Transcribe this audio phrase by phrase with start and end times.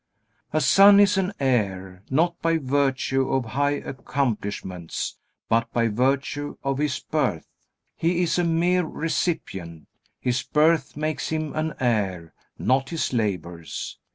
[0.51, 6.79] A son is an heir, not by virtue of high accomplishments, but by virtue of
[6.79, 7.45] his birth.
[7.95, 9.85] He is a mere recipient.
[10.19, 13.99] His birth makes him an heir, not his labors.